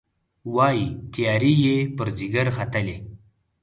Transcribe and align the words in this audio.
وايي، 0.55 0.85
تیارې 1.13 1.53
یې 1.65 1.77
پر 1.97 2.07
ځيګر 2.17 2.47
ختلي 2.57 2.97